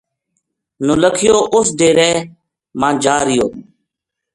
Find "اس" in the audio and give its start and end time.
1.55-1.67